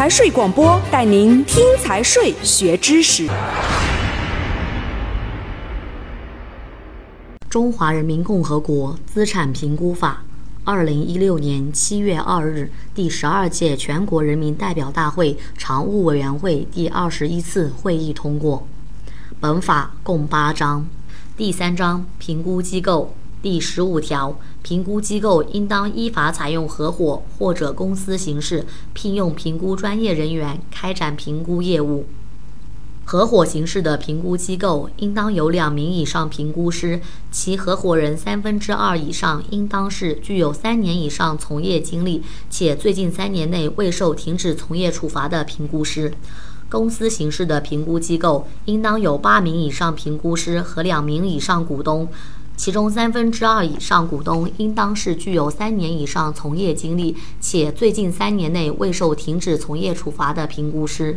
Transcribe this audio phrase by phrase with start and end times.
[0.00, 3.28] 财税广播带您听财税学知识。
[7.50, 10.22] 中华人民共和国资产评估法，
[10.64, 18.66] 二零一六年七月二日，第十二届全国人民代表大会常务委员会第二十一次会议通过。
[19.38, 20.86] 本法共八章，
[21.36, 32.04] 第三章评估机构第十五条，评估机构应当依法采用合伙或者公司形式聘用评估专业人员开展评估业务。
[33.06, 37.00] 合伙形式的评估机构应当有两名以上评估师，
[37.32, 46.12] 其合伙人三分之二以上应当是具有三年以上从业经历且最近三年内未受停止从业处罚的评估师。
[46.68, 52.06] 公司形式的评估机构应当有八名以上评估师和两名以上股东，
[52.62, 61.16] 其中三分之二以上股东应当是具有三年以上从业经历且最近三年内未受停止从业处罚的评估师。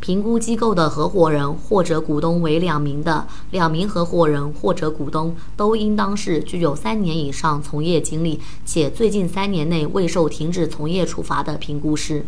[0.00, 12.26] 评估机构的合伙人或者股东为两名的，两名合伙人或者股东都应当是具有三年以上从业经历且最近三年内未受停止从业处罚的评估师。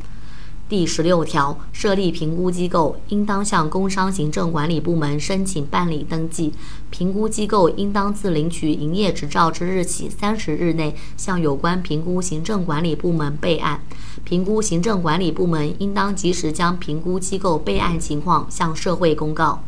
[0.77, 6.53] 第十六条，设立评估机构应当向工商行政管理部门申请办理登记。
[6.91, 13.81] 评估机构应当自领取营业执照之日起三十日内向有关评估行政管理部门备案。
[14.25, 19.63] 评估行政管理部门应当及时将评估机构备案情况向社会公告。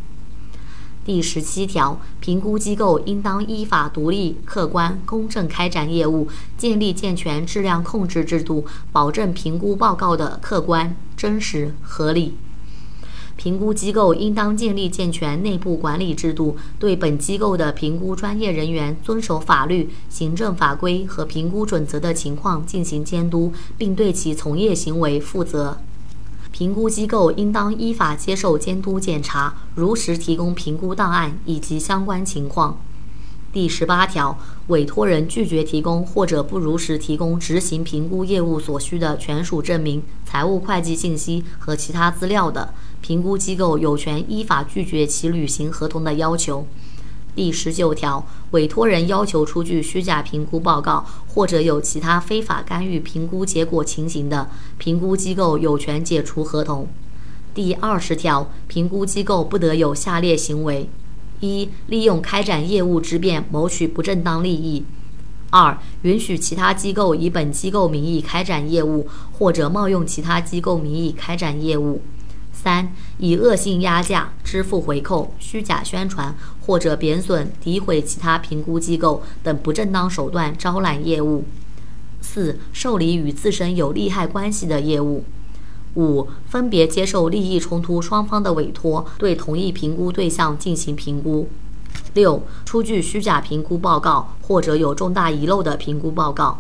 [1.07, 6.27] 第十七条，评估机构应当依法独立、客观、公正开展业务，
[6.59, 12.35] 建立健全质量控制制度，保证评估报告的客观、真实、合理。
[13.37, 25.79] 评估机构应当建立健全内部管理制度，对本机构的评估专业人员遵守法律、行政法规和评估准则的情况进行监督，并对其从业行为负责。
[26.57, 32.81] 评估机构应当依法接受监督检查，如实提供评估档案以及相关情况。
[33.53, 42.73] 第十八条，委托人拒绝提供或者不如实提供执行评估业务所需的权属证明、财务会计信息和其他资料的，
[43.03, 46.67] 评估机构有权依法拒绝其履行合同的要求。
[47.37, 54.49] 第十九条，委托人要求出具虚假评估报告，或者有其他非法干预评估结果情形的，
[54.79, 56.89] 评估机构有权解除合同。
[57.55, 60.89] 第二十条，评估机构不得有下列行为：
[61.41, 64.85] 一、利用开展业务之便谋取不正当利益；
[65.51, 69.07] 二、允许其他机构以本机构名义开展业务，
[69.39, 72.01] 或者冒用其他机构名义开展业务。
[72.57, 81.45] 三、以恶性压价、支付回扣、虚假宣传或者贬损、诋毁其他评估机构等不正当手段招揽业务；
[82.21, 85.23] 四、受理与自身有利害关系的业务；
[85.95, 91.47] 五、分别接受利益冲突双方的委托，对同一评估对象进行评估；
[92.15, 96.59] 六、出具虚假评估报告或者有重大遗漏的评估报告；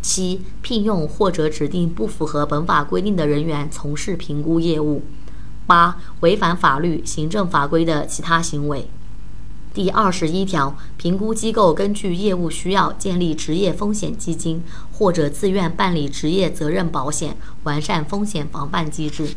[0.00, 5.02] 七、聘用或者指定不符合本法规定的人员从事评估业务。
[5.66, 8.88] 八、违反法律、行政法规的其他行为。
[9.72, 14.62] 第二十一条，评估机构根据业务需要建立职业风险基金，
[14.92, 19.28] 或者自愿办理职业责任保险，完善风险防范机制。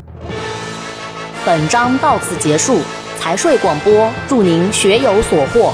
[1.46, 2.80] 本章到此结束，
[3.20, 5.72] 财税广播，祝您学有所获。